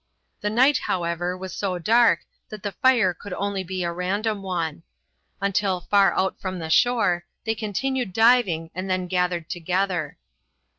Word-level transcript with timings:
The 0.39 0.49
night, 0.49 0.79
however, 0.79 1.37
was 1.37 1.53
so 1.53 1.77
dark 1.77 2.21
that 2.49 2.63
the 2.63 2.71
fire 2.71 3.13
could 3.13 3.33
only 3.33 3.63
be 3.63 3.83
a 3.83 3.91
random 3.91 4.41
one. 4.41 4.81
Until 5.39 5.79
far 5.79 6.15
out 6.15 6.41
from 6.41 6.57
the 6.57 6.71
shore 6.71 7.25
they 7.45 7.53
continued 7.53 8.11
diving 8.11 8.71
and 8.73 8.89
then 8.89 9.05
gathered 9.05 9.47
together. 9.47 10.17